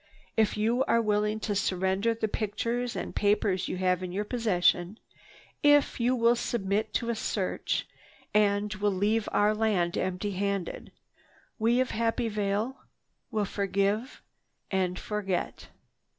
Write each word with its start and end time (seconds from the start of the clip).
If 0.35 0.57
you 0.57 0.83
are 0.85 0.99
willing 0.99 1.39
to 1.41 1.53
surrender 1.53 2.15
the 2.15 2.27
pictures 2.27 2.95
and 2.95 3.15
papers 3.15 3.67
you 3.67 3.77
have 3.77 4.01
in 4.01 4.11
your 4.11 4.23
possession, 4.25 4.97
if 5.61 5.99
you 5.99 6.15
will 6.15 6.35
submit 6.35 6.91
to 6.95 7.09
a 7.11 7.15
search 7.15 7.87
and 8.33 8.73
will 8.73 8.89
leave 8.89 9.29
our 9.31 9.53
land 9.53 9.99
empty 9.99 10.31
handed, 10.31 10.91
we 11.59 11.79
of 11.79 11.91
Happy 11.91 12.29
Vale 12.29 12.77
will 13.29 13.45
forgive 13.45 14.23
and 14.71 14.97
forget." 14.97 15.67